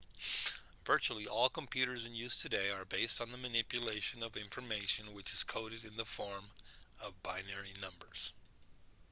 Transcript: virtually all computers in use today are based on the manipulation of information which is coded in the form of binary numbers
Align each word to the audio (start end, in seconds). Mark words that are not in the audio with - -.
virtually 0.83 1.27
all 1.27 1.47
computers 1.47 2.07
in 2.07 2.15
use 2.15 2.41
today 2.41 2.71
are 2.71 2.85
based 2.85 3.21
on 3.21 3.31
the 3.31 3.37
manipulation 3.37 4.23
of 4.23 4.35
information 4.35 5.13
which 5.13 5.31
is 5.31 5.43
coded 5.43 5.83
in 5.85 5.95
the 5.95 6.03
form 6.05 6.43
of 7.03 7.21
binary 7.21 7.73
numbers 7.83 8.33